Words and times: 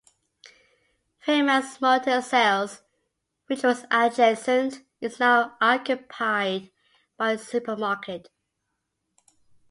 Fairman's 1.23 1.79
motor 1.79 2.23
sales, 2.23 2.81
which 3.45 3.61
was 3.61 3.85
adjacent, 3.91 4.81
is 4.99 5.19
now 5.19 5.55
occupied 5.61 6.71
by 7.17 7.33
a 7.33 7.37
supermarket. 7.37 8.27